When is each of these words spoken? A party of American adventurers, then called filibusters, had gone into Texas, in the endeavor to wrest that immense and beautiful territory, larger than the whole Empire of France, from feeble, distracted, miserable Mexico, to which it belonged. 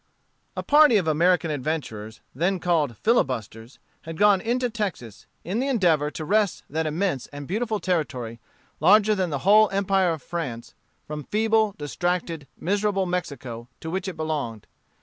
A 0.57 0.63
party 0.63 0.97
of 0.97 1.07
American 1.07 1.51
adventurers, 1.51 2.21
then 2.33 2.59
called 2.59 2.97
filibusters, 2.97 3.77
had 4.01 4.17
gone 4.17 4.41
into 4.41 4.67
Texas, 4.67 5.27
in 5.43 5.59
the 5.59 5.67
endeavor 5.67 6.09
to 6.09 6.25
wrest 6.25 6.63
that 6.67 6.87
immense 6.87 7.27
and 7.27 7.47
beautiful 7.47 7.79
territory, 7.79 8.39
larger 8.79 9.13
than 9.13 9.29
the 9.29 9.45
whole 9.45 9.69
Empire 9.69 10.09
of 10.13 10.23
France, 10.23 10.73
from 11.05 11.21
feeble, 11.25 11.75
distracted, 11.77 12.47
miserable 12.59 13.05
Mexico, 13.05 13.67
to 13.79 13.91
which 13.91 14.07
it 14.07 14.17
belonged. 14.17 14.65